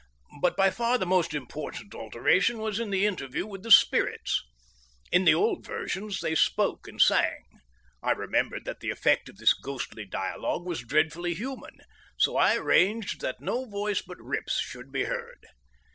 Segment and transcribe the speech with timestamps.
[0.41, 4.41] But by far the most important alteration was in the interview with the spirits.
[5.11, 7.43] In the old versions they spoke and sang.
[8.01, 11.81] I remembered that the effect of this ghostly dialogue was dreadfully human,
[12.17, 15.45] so I arranged that no voice but Rip's should be heard.